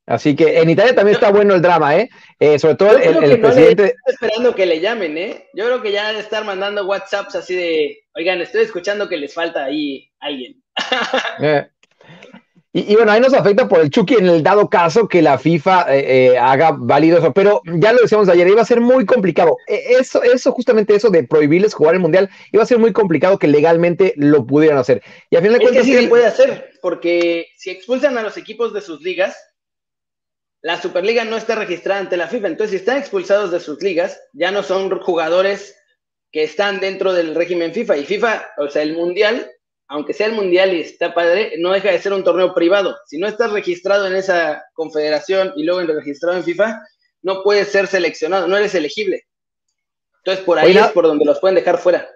Así 0.05 0.35
que 0.35 0.59
en 0.59 0.69
Italia 0.69 0.93
también 0.93 1.15
está 1.15 1.31
bueno 1.31 1.55
el 1.55 1.61
drama, 1.61 1.95
¿eh? 1.95 2.09
eh 2.37 2.59
sobre 2.59 2.75
todo 2.75 2.97
el, 2.97 3.39
presidente. 3.39 3.95
esperando 4.05 4.53
que 4.53 4.65
le 4.65 4.81
llamen, 4.81 5.17
¿eh? 5.17 5.47
Yo 5.53 5.65
creo 5.65 5.81
que 5.81 5.93
ya 5.93 6.11
de 6.11 6.19
estar 6.19 6.43
mandando 6.43 6.85
WhatsApps 6.85 7.35
así 7.35 7.55
de, 7.55 8.03
oigan, 8.13 8.41
estoy 8.41 8.63
escuchando 8.63 9.07
que 9.07 9.15
les 9.15 9.33
falta 9.33 9.63
ahí 9.63 10.09
alguien. 10.19 10.61
Eh, 11.41 11.67
y, 12.75 12.95
bueno, 12.95 13.11
ahí 13.11 13.21
nos 13.21 13.35
afecta 13.35 13.67
por 13.67 13.81
el 13.81 13.91
Chucky 13.91 14.15
en 14.15 14.27
el 14.27 14.41
dado 14.41 14.67
caso 14.67 15.07
que 15.07 15.21
la 15.21 15.37
FIFA 15.37 15.95
eh, 15.95 16.31
eh, 16.31 16.37
haga 16.39 16.75
válido 16.75 17.19
eso, 17.19 17.31
pero 17.31 17.61
ya 17.65 17.93
lo 17.93 18.01
decíamos 18.01 18.27
ayer, 18.29 18.47
iba 18.47 18.63
a 18.63 18.65
ser 18.65 18.81
muy 18.81 19.05
complicado. 19.05 19.57
E, 19.67 19.97
eso, 19.99 20.23
eso, 20.23 20.51
justamente 20.51 20.95
eso 20.95 21.11
de 21.11 21.23
prohibirles 21.23 21.75
jugar 21.75 21.93
el 21.93 22.01
Mundial, 22.01 22.31
iba 22.51 22.63
a 22.63 22.65
ser 22.65 22.79
muy 22.79 22.91
complicado 22.91 23.37
que 23.37 23.47
legalmente 23.47 24.15
lo 24.17 24.47
pudieran 24.47 24.79
hacer. 24.79 25.03
Y 25.29 25.35
al 25.35 25.43
final 25.43 25.59
de 25.59 25.65
cuentas... 25.65 25.85
sí 25.85 25.93
se 25.93 26.07
puede 26.07 26.25
hacer, 26.25 26.71
porque 26.81 27.45
si 27.57 27.69
expulsan 27.69 28.17
a 28.17 28.23
los 28.23 28.37
equipos 28.37 28.73
de 28.73 28.81
sus 28.81 29.01
ligas, 29.01 29.37
la 30.63 30.81
Superliga 30.81 31.25
no 31.25 31.37
está 31.37 31.53
registrada 31.53 31.99
ante 31.99 32.17
la 32.17 32.27
FIFA, 32.27 32.47
entonces 32.47 32.71
si 32.71 32.77
están 32.77 32.97
expulsados 32.97 33.51
de 33.51 33.59
sus 33.59 33.83
ligas, 33.83 34.19
ya 34.33 34.49
no 34.49 34.63
son 34.63 34.89
jugadores 35.01 35.77
que 36.31 36.43
están 36.43 36.79
dentro 36.79 37.13
del 37.13 37.35
régimen 37.35 37.71
FIFA, 37.71 37.97
y 37.97 38.05
FIFA, 38.05 38.47
o 38.57 38.67
sea, 38.67 38.81
el 38.81 38.93
Mundial 38.93 39.47
aunque 39.93 40.13
sea 40.13 40.25
el 40.25 40.33
mundial 40.33 40.73
y 40.73 40.81
está 40.81 41.13
padre, 41.13 41.53
no 41.59 41.71
deja 41.71 41.91
de 41.91 41.99
ser 41.99 42.13
un 42.13 42.23
torneo 42.23 42.55
privado. 42.55 42.97
Si 43.05 43.19
no 43.19 43.27
estás 43.27 43.51
registrado 43.51 44.07
en 44.07 44.15
esa 44.15 44.63
confederación 44.73 45.53
y 45.55 45.63
luego 45.65 45.81
registrado 45.81 46.35
en 46.35 46.43
FIFA, 46.43 46.81
no 47.21 47.43
puedes 47.43 47.67
ser 47.67 47.85
seleccionado, 47.85 48.47
no 48.47 48.57
eres 48.57 48.73
elegible. 48.73 49.21
Entonces 50.23 50.43
por 50.43 50.57
ahí 50.57 50.75
es 50.75 50.87
por 50.87 51.05
donde 51.05 51.25
los 51.25 51.39
pueden 51.39 51.53
dejar 51.53 51.77
fuera. 51.77 52.07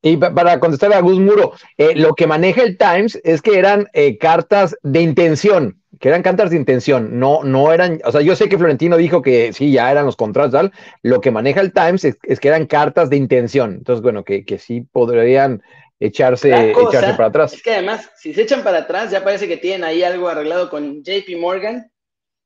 Y 0.00 0.16
para 0.16 0.58
contestar 0.60 0.94
a 0.94 1.00
Gus 1.00 1.18
Muro, 1.18 1.52
eh, 1.76 1.94
lo 1.94 2.14
que 2.14 2.26
maneja 2.26 2.62
el 2.62 2.78
Times 2.78 3.20
es 3.22 3.42
que 3.42 3.58
eran 3.58 3.86
eh, 3.92 4.16
cartas 4.16 4.74
de 4.82 5.02
intención, 5.02 5.82
que 6.00 6.08
eran 6.08 6.22
cartas 6.22 6.48
de 6.48 6.56
intención, 6.56 7.20
no, 7.20 7.44
no 7.44 7.70
eran, 7.70 8.00
o 8.04 8.12
sea, 8.12 8.22
yo 8.22 8.34
sé 8.34 8.48
que 8.48 8.56
Florentino 8.56 8.96
dijo 8.96 9.20
que 9.20 9.52
sí, 9.52 9.72
ya 9.72 9.90
eran 9.90 10.06
los 10.06 10.16
contratos, 10.16 10.52
tal, 10.52 10.72
lo 11.02 11.20
que 11.20 11.30
maneja 11.30 11.60
el 11.60 11.74
Times 11.74 12.04
es, 12.04 12.40
que 12.40 12.48
eran 12.48 12.66
cartas 12.66 13.10
de 13.10 13.16
intención, 13.16 13.74
entonces, 13.74 14.02
bueno, 14.02 14.24
que, 14.24 14.46
que 14.46 14.58
sí 14.58 14.80
podrían 14.80 15.62
echarse, 16.00 16.70
echarse 16.70 17.14
para 17.14 17.26
atrás. 17.26 17.52
Es 17.52 17.62
que 17.62 17.72
además, 17.72 18.10
si 18.16 18.34
se 18.34 18.42
echan 18.42 18.62
para 18.62 18.78
atrás, 18.78 19.10
ya 19.10 19.24
parece 19.24 19.48
que 19.48 19.56
tienen 19.56 19.84
ahí 19.84 20.02
algo 20.02 20.28
arreglado 20.28 20.68
con 20.68 21.02
JP 21.02 21.36
Morgan, 21.38 21.90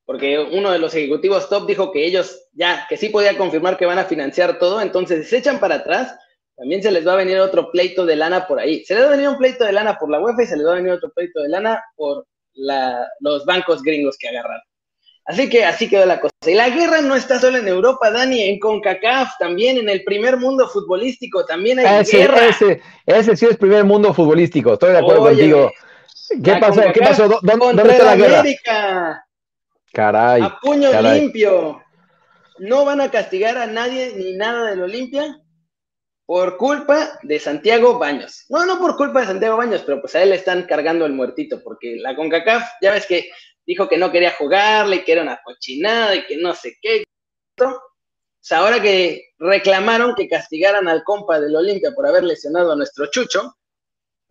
porque 0.05 0.39
uno 0.39 0.71
de 0.71 0.79
los 0.79 0.93
ejecutivos 0.93 1.49
top 1.49 1.67
dijo 1.67 1.91
que 1.91 2.05
ellos 2.05 2.47
ya, 2.53 2.85
que 2.89 2.97
sí 2.97 3.09
podía 3.09 3.37
confirmar 3.37 3.77
que 3.77 3.85
van 3.85 3.99
a 3.99 4.05
financiar 4.05 4.59
todo, 4.59 4.81
entonces 4.81 5.25
si 5.25 5.29
se 5.31 5.37
echan 5.37 5.59
para 5.59 5.75
atrás, 5.75 6.15
también 6.55 6.83
se 6.83 6.91
les 6.91 7.07
va 7.07 7.13
a 7.13 7.17
venir 7.17 7.39
otro 7.39 7.71
pleito 7.71 8.05
de 8.05 8.15
lana 8.15 8.47
por 8.47 8.59
ahí. 8.59 8.85
Se 8.85 8.93
les 8.93 9.03
va 9.03 9.07
a 9.07 9.11
venir 9.11 9.29
un 9.29 9.37
pleito 9.37 9.63
de 9.63 9.71
lana 9.71 9.97
por 9.97 10.11
la 10.11 10.19
UEFA 10.19 10.43
y 10.43 10.47
se 10.47 10.57
les 10.57 10.65
va 10.65 10.73
a 10.73 10.75
venir 10.75 10.91
otro 10.91 11.09
pleito 11.11 11.41
de 11.41 11.49
lana 11.49 11.83
por 11.95 12.27
los 12.53 13.45
bancos 13.45 13.81
gringos 13.81 14.17
que 14.19 14.27
agarraron. 14.27 14.61
Así 15.25 15.49
que 15.49 15.63
así 15.63 15.87
quedó 15.87 16.05
la 16.05 16.19
cosa. 16.19 16.33
Y 16.45 16.55
la 16.55 16.69
guerra 16.69 17.01
no 17.01 17.15
está 17.15 17.39
solo 17.39 17.57
en 17.57 17.67
Europa, 17.67 18.09
Dani, 18.11 18.41
en 18.41 18.59
CONCACAF, 18.59 19.37
también 19.37 19.77
en 19.77 19.87
el 19.87 20.03
primer 20.03 20.37
mundo 20.37 20.67
futbolístico, 20.67 21.45
también 21.45 21.79
hay 21.79 22.03
guerra. 22.03 22.47
Ese, 22.47 22.81
ese 23.05 23.37
sí 23.37 23.45
es 23.45 23.57
primer 23.57 23.83
mundo 23.83 24.13
futbolístico, 24.13 24.73
estoy 24.73 24.91
de 24.91 24.97
acuerdo 24.97 25.23
contigo. 25.23 25.71
¿Qué 26.43 26.55
pasó? 26.55 26.81
¿Qué 26.93 26.99
pasó? 27.01 27.27
¿Dónde, 27.41 27.83
está 27.83 28.05
la 28.05 28.15
guerra? 28.15 28.39
América. 28.39 29.25
Caray. 29.93 30.41
A 30.41 30.57
puño 30.61 30.89
limpio. 31.01 31.81
No 32.59 32.85
van 32.85 33.01
a 33.01 33.11
castigar 33.11 33.57
a 33.57 33.67
nadie 33.67 34.13
ni 34.15 34.33
nada 34.33 34.69
del 34.69 34.83
Olimpia 34.83 35.39
por 36.25 36.57
culpa 36.57 37.19
de 37.23 37.39
Santiago 37.39 37.99
Baños. 37.99 38.45
No, 38.49 38.65
no 38.65 38.79
por 38.79 38.95
culpa 38.95 39.21
de 39.21 39.27
Santiago 39.27 39.57
Baños, 39.57 39.83
pero 39.85 39.99
pues 39.99 40.15
a 40.15 40.23
él 40.23 40.29
le 40.29 40.35
están 40.35 40.63
cargando 40.63 41.05
el 41.05 41.13
muertito, 41.13 41.61
porque 41.63 41.97
la 41.97 42.15
CONCACAF, 42.15 42.63
ya 42.81 42.91
ves 42.91 43.05
que 43.05 43.29
dijo 43.65 43.87
que 43.87 43.97
no 43.97 44.11
quería 44.11 44.31
jugarle, 44.31 45.03
que 45.03 45.11
era 45.11 45.21
una 45.21 45.39
cochinada 45.43 46.15
y 46.15 46.25
que 46.25 46.37
no 46.37 46.53
sé 46.53 46.77
qué. 46.81 47.03
O 47.59 48.43
sea, 48.43 48.59
ahora 48.59 48.81
que 48.81 49.29
reclamaron 49.37 50.15
que 50.15 50.27
castigaran 50.27 50.87
al 50.87 51.03
compa 51.03 51.39
del 51.39 51.55
Olimpia 51.55 51.91
por 51.95 52.07
haber 52.07 52.23
lesionado 52.23 52.71
a 52.71 52.75
nuestro 52.75 53.05
Chucho, 53.07 53.55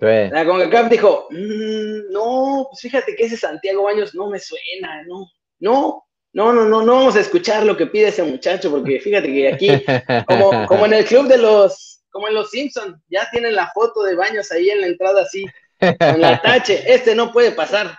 la 0.01 0.47
CONCACAF 0.47 0.91
dijo, 0.91 1.29
mm, 1.31 2.11
no, 2.11 2.67
pues 2.71 2.81
fíjate 2.81 3.15
que 3.15 3.25
ese 3.25 3.37
Santiago 3.37 3.83
Baños 3.83 4.15
no 4.15 4.31
me 4.31 4.39
suena, 4.39 5.05
no, 5.07 5.29
no, 5.59 6.05
no, 6.33 6.53
no, 6.53 6.65
no, 6.65 6.83
no 6.83 6.95
vamos 6.95 7.17
a 7.17 7.21
escuchar 7.21 7.67
lo 7.67 7.77
que 7.77 7.87
pide 7.87 8.09
ese 8.09 8.23
muchacho, 8.23 8.71
porque 8.71 8.99
fíjate 8.99 9.29
que 9.29 9.53
aquí, 9.53 9.69
como, 10.27 10.67
como 10.67 10.87
en 10.87 10.95
el 10.95 11.05
club 11.05 11.27
de 11.27 11.37
los, 11.37 12.03
como 12.11 12.29
en 12.29 12.35
los 12.35 12.51
Simpsons, 12.51 12.97
ya 13.09 13.29
tienen 13.31 13.55
la 13.55 13.71
foto 13.75 14.03
de 14.03 14.15
baños 14.15 14.51
ahí 14.53 14.71
en 14.71 14.81
la 14.81 14.87
entrada 14.87 15.23
así, 15.23 15.45
con 15.79 16.21
la 16.21 16.41
tache, 16.41 16.83
este 16.87 17.15
no 17.15 17.31
puede 17.31 17.53
pasar. 17.53 17.99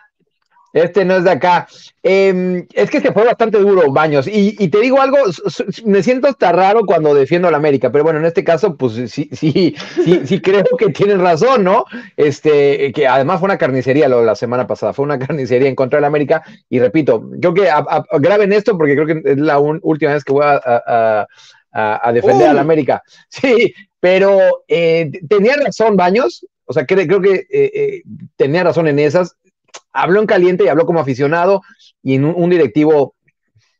Este 0.73 1.03
no 1.03 1.15
es 1.15 1.23
de 1.23 1.31
acá. 1.31 1.67
Em, 2.03 2.65
es 2.73 2.89
que 2.89 3.01
se 3.01 3.11
fue 3.11 3.25
bastante 3.25 3.57
duro, 3.59 3.91
Baños. 3.91 4.27
Y, 4.27 4.67
te 4.69 4.79
digo 4.79 5.01
algo, 5.01 5.17
me 5.85 6.01
siento 6.01 6.27
hasta 6.27 6.51
raro 6.51 6.81
cuando 6.85 7.13
defiendo 7.13 7.47
a 7.47 7.51
la 7.51 7.57
América, 7.57 7.91
pero 7.91 8.03
bueno, 8.03 8.19
en 8.19 8.25
este 8.25 8.43
caso, 8.43 8.75
pues 8.77 8.93
sí, 9.11 9.29
sí, 9.31 9.75
sí, 10.03 10.21
sí 10.25 10.41
creo 10.41 10.63
que 10.77 10.89
tienen 10.89 11.19
razón, 11.19 11.63
¿no? 11.63 11.85
Este, 12.15 12.91
que 12.93 13.07
además 13.07 13.39
fue 13.39 13.47
una 13.47 13.57
carnicería 13.57 14.07
lo, 14.07 14.23
la 14.23 14.35
semana 14.35 14.65
pasada, 14.65 14.93
fue 14.93 15.05
una 15.05 15.19
carnicería 15.19 15.67
en 15.67 15.75
contra 15.75 15.97
de 15.97 16.01
la 16.01 16.07
América. 16.07 16.43
Y 16.69 16.79
repito, 16.79 17.29
creo 17.39 17.53
que 17.53 17.69
graben 18.19 18.53
esto 18.53 18.77
porque 18.77 18.95
creo 18.95 19.07
que 19.07 19.21
es 19.31 19.37
la 19.37 19.59
última 19.59 20.13
vez 20.13 20.23
que 20.23 20.33
voy 20.33 20.45
a, 20.45 21.27
defender 22.13 22.49
a 22.49 22.53
la 22.53 22.61
América. 22.61 23.03
Sí, 23.29 23.73
pero 23.99 24.63
eh, 24.67 25.11
tenía 25.29 25.55
razón, 25.55 25.95
Baños. 25.95 26.45
O 26.65 26.73
sea, 26.73 26.85
creo, 26.85 27.21
que 27.21 27.47
eh, 27.51 27.71
eh, 27.73 28.01
tenía 28.37 28.63
razón 28.63 28.87
en 28.87 28.99
esas 28.99 29.35
habló 29.91 30.19
en 30.19 30.27
caliente 30.27 30.63
y 30.63 30.67
habló 30.67 30.85
como 30.85 30.99
aficionado 30.99 31.61
y 32.03 32.15
en 32.15 32.25
un, 32.25 32.49
directivo, 32.49 33.15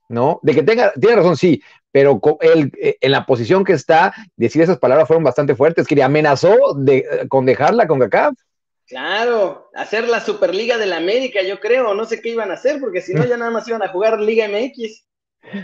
¿no? 0.09 0.39
De 0.43 0.53
que 0.53 0.63
tenga, 0.63 0.93
tiene 0.93 1.15
razón, 1.15 1.37
sí, 1.37 1.61
pero 1.91 2.19
él, 2.41 2.71
eh, 2.81 2.97
en 3.01 3.11
la 3.11 3.25
posición 3.25 3.63
que 3.63 3.73
está, 3.73 4.13
decir 4.35 4.61
esas 4.61 4.77
palabras 4.77 5.07
fueron 5.07 5.23
bastante 5.23 5.55
fuertes, 5.55 5.87
que 5.87 5.95
le 5.95 6.03
amenazó 6.03 6.55
de, 6.75 7.25
con 7.29 7.45
dejarla 7.45 7.87
con 7.87 7.99
CACAF. 7.99 8.35
Claro, 8.87 9.69
hacer 9.73 10.07
la 10.09 10.19
Superliga 10.19 10.77
de 10.77 10.85
la 10.85 10.97
América, 10.97 11.41
yo 11.41 11.59
creo, 11.59 11.93
no 11.93 12.03
sé 12.05 12.21
qué 12.21 12.29
iban 12.29 12.51
a 12.51 12.55
hacer, 12.55 12.79
porque 12.81 13.01
si 13.01 13.13
no 13.13 13.25
ya 13.25 13.37
nada 13.37 13.49
más 13.49 13.67
iban 13.67 13.81
a 13.81 13.87
jugar 13.87 14.19
Liga 14.19 14.47
MX 14.49 15.05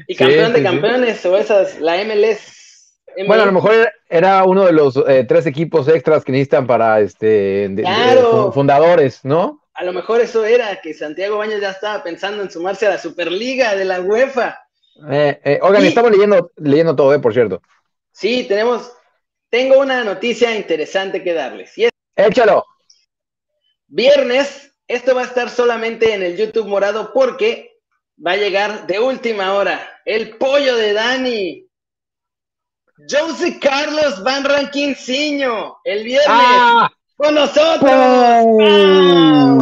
y 0.07 0.15
campeón 0.15 0.53
de 0.53 0.63
campeones 0.63 1.25
o 1.25 1.37
esas, 1.37 1.79
la 1.81 2.01
MLS. 2.05 3.03
Bueno, 3.25 3.43
a 3.43 3.45
lo 3.47 3.51
mejor 3.51 3.91
era 4.09 4.45
uno 4.45 4.65
de 4.65 4.73
los 4.73 4.95
eh, 5.07 5.25
tres 5.27 5.45
equipos 5.45 5.87
extras 5.87 6.23
que 6.23 6.31
necesitan 6.31 6.67
para 6.67 6.99
este 6.99 7.69
fundadores, 8.53 9.25
¿no? 9.25 9.61
A 9.77 9.83
lo 9.83 9.93
mejor 9.93 10.21
eso 10.21 10.43
era 10.43 10.81
que 10.81 10.95
Santiago 10.95 11.37
Baños 11.37 11.61
ya 11.61 11.69
estaba 11.69 12.03
pensando 12.03 12.41
en 12.41 12.49
sumarse 12.49 12.87
a 12.87 12.89
la 12.89 12.97
Superliga 12.97 13.75
de 13.75 13.85
la 13.85 14.01
UEFA. 14.01 14.59
Eh, 15.07 15.39
eh, 15.43 15.59
oigan, 15.61 15.85
estamos 15.85 16.09
leyendo, 16.09 16.51
leyendo 16.55 16.95
todo, 16.95 17.13
eh, 17.13 17.19
por 17.19 17.31
cierto. 17.31 17.61
Sí, 18.11 18.45
tenemos, 18.47 18.91
tengo 19.51 19.77
una 19.77 20.03
noticia 20.03 20.55
interesante 20.55 21.23
que 21.23 21.31
darles. 21.31 21.73
Échalo. 22.15 22.65
Viernes, 23.85 24.73
esto 24.87 25.13
va 25.13 25.21
a 25.21 25.25
estar 25.25 25.47
solamente 25.51 26.11
en 26.11 26.23
el 26.23 26.35
YouTube 26.35 26.67
morado 26.67 27.13
porque 27.13 27.77
va 28.25 28.31
a 28.31 28.37
llegar 28.37 28.87
de 28.87 28.99
última 28.99 29.53
hora 29.53 30.01
el 30.05 30.37
pollo 30.37 30.75
de 30.75 30.93
Dani. 30.93 31.67
José 33.07 33.59
Carlos 33.59 34.23
Van 34.23 34.43
Ranquinciño, 34.43 35.77
el 35.83 36.03
viernes. 36.03 36.27
Ah, 36.27 36.89
con 37.17 37.35
nosotros. 37.35 37.91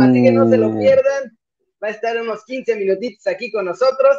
Así 0.02 0.24
que 0.24 0.32
no 0.32 0.48
se 0.50 0.58
lo 0.58 0.78
pierdan. 0.78 1.38
Va 1.84 1.88
a 1.88 1.92
estar 1.92 2.22
unos 2.22 2.44
15 2.46 2.76
minutitos 2.76 3.26
aquí 3.28 3.52
con 3.52 3.66
nosotros. 3.66 4.18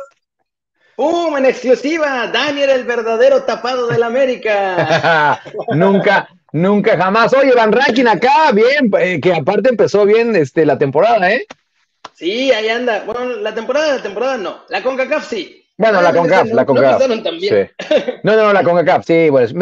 ¡Pum! 0.97 1.37
En 1.37 1.45
exclusiva, 1.45 2.27
Daniel 2.29 2.71
el 2.71 2.85
verdadero 2.85 3.43
tapado 3.43 3.87
del 3.87 4.03
América. 4.03 5.43
nunca, 5.69 6.29
nunca 6.53 6.97
jamás. 6.97 7.35
Oye, 7.35 7.53
Van 7.55 7.71
Rankin 7.71 8.09
acá, 8.09 8.51
bien, 8.53 8.91
eh, 8.99 9.21
que 9.21 9.35
aparte 9.35 9.69
empezó 9.69 10.07
bien 10.07 10.35
este, 10.35 10.65
la 10.65 10.79
temporada, 10.79 11.31
¿eh? 11.31 11.47
Sí, 12.15 12.51
ahí 12.51 12.71
anda. 12.71 13.05
Bueno, 13.05 13.27
la 13.27 13.55
temporada, 13.55 13.97
la 13.97 14.03
temporada 14.03 14.39
no. 14.39 14.65
La 14.71 14.83
CONCACAF 14.83 15.29
sí. 15.29 15.63
Bueno, 15.77 16.01
la 16.01 16.15
CONCACAF, 16.15 16.53
la 16.53 16.65
CONCACAF. 16.65 17.11
No, 18.23 18.37
no, 18.37 18.53
la 18.55 18.63
CONCACAF, 18.63 19.05
sí, 19.05 19.29
bueno, 19.29 19.53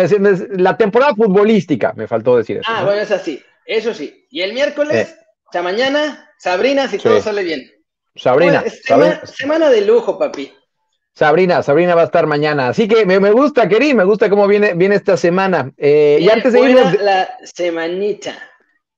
la 0.53 0.77
temporada 0.77 1.17
futbolística, 1.17 1.93
me 1.97 2.07
faltó 2.07 2.37
decir 2.37 2.59
eso. 2.59 2.71
Ah, 2.73 2.85
bueno, 2.85 3.01
es 3.01 3.11
así. 3.11 3.43
Eso 3.67 3.95
sí. 3.95 4.27
Y 4.31 4.43
el 4.43 4.53
miércoles, 4.53 5.09
eh. 5.09 5.17
o 5.49 5.53
sea, 5.53 5.63
mañana, 5.63 6.31
Sabrina, 6.39 6.89
si 6.89 6.99
todo 6.99 7.21
sale 7.21 7.43
bien. 7.43 7.71
Sabrina, 8.17 8.65
semana, 9.25 9.71
de 9.71 9.81
lujo, 9.81 10.19
papi. 10.19 10.53
Sabrina, 11.15 11.63
Sabrina 11.63 11.95
va 11.95 12.03
a 12.03 12.07
estar 12.07 12.27
mañana. 12.27 12.69
Así 12.69 12.89
que 12.89 13.07
me, 13.07 13.19
gusta, 13.31 13.69
Keri, 13.69 13.95
me 13.95 14.05
gusta 14.05 14.29
cómo 14.29 14.47
viene, 14.47 14.75
viene 14.75 14.97
esta 14.97 15.17
semana. 15.17 15.73
Eh, 15.77 16.19
y 16.21 16.29
antes 16.29 16.53
de 16.53 16.61
irnos. 16.61 17.01
La 17.01 17.37
semanita. 17.45 18.37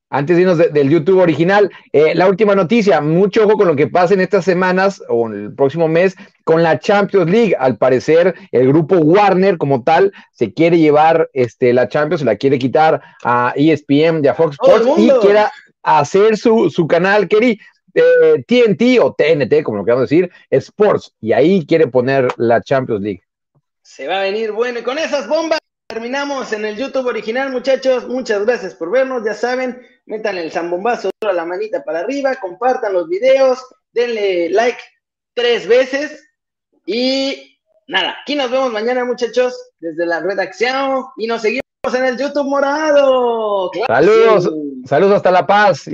Antes 0.09 0.37
de 0.37 0.43
irnos 0.43 0.59
del 0.59 0.89
YouTube 0.89 1.19
original, 1.19 1.71
eh, 1.93 2.15
la 2.15 2.29
última 2.29 2.55
noticia, 2.55 3.01
mucho 3.01 3.45
ojo 3.45 3.57
con 3.57 3.67
lo 3.67 3.75
que 3.75 3.89
pasa 3.89 4.15
en 4.15 4.21
estas 4.21 4.45
semanas 4.45 5.03
o 5.09 5.27
en 5.27 5.35
el 5.35 5.55
próximo 5.55 5.89
mes 5.89 6.15
con 6.45 6.63
la 6.63 6.79
Champions 6.79 7.29
League. 7.29 7.57
Al 7.59 7.77
parecer, 7.77 8.35
el 8.53 8.69
grupo 8.69 8.97
Warner 8.99 9.59
como 9.59 9.83
tal 9.83 10.13
se 10.33 10.55
quiere 10.55 10.79
llevar 10.79 11.29
este, 11.33 11.73
la 11.73 11.89
Champions, 11.89 12.21
se 12.21 12.27
la 12.27 12.37
quiere 12.37 12.59
quitar 12.59 13.03
a 13.25 13.53
ESPN 13.57 14.25
y 14.25 14.29
a 14.29 14.35
Fox 14.35 14.57
Sports 14.61 14.87
y 14.97 15.11
quiera 15.21 15.51
hacer 15.83 16.37
su, 16.37 16.71
su 16.71 16.87
canal, 16.87 17.29
TNT 17.29 17.61
eh, 17.95 19.01
o 19.01 19.13
TNT, 19.13 19.63
como 19.65 19.79
lo 19.79 19.85
queramos 19.85 20.09
decir, 20.09 20.31
Sports, 20.51 21.15
y 21.21 21.33
ahí 21.33 21.67
quiere 21.67 21.89
poner 21.89 22.29
la 22.37 22.63
Champions 22.63 23.03
League. 23.03 23.23
Se 23.83 24.07
va 24.07 24.21
a 24.21 24.23
venir 24.23 24.53
bueno 24.53 24.81
y 24.81 24.83
con 24.83 24.99
esas 24.99 25.29
bombas. 25.29 25.59
Terminamos 25.89 26.53
en 26.53 26.65
el 26.65 26.77
YouTube 26.77 27.07
original, 27.07 27.51
muchachos. 27.51 28.09
Muchas 28.09 28.45
gracias 28.45 28.75
por 28.75 28.91
vernos. 28.91 29.23
Ya 29.25 29.35
saben, 29.35 29.81
metan 30.07 30.39
el 30.39 30.51
zambombazo, 30.51 31.11
la 31.21 31.45
manita 31.45 31.85
para 31.85 32.01
arriba, 32.01 32.37
compartan 32.37 32.93
los 32.93 33.09
videos, 33.09 33.59
denle 33.93 34.49
like 34.51 34.79
tres 35.35 35.67
veces. 35.67 36.25
Y 36.87 37.59
nada, 37.89 38.17
aquí 38.23 38.35
nos 38.35 38.51
vemos 38.51 38.73
mañana, 38.73 39.05
muchachos, 39.05 39.55
desde 39.79 40.07
la 40.07 40.21
redacción. 40.21 41.05
Y 41.17 41.27
nos 41.27 41.43
seguimos 41.43 41.63
en 41.93 42.05
el 42.05 42.17
YouTube 42.17 42.49
morado. 42.49 43.71
saludos, 43.87 44.51
saludos 44.85 45.17
hasta 45.17 45.31
La 45.31 45.47
Paz. 45.47 45.87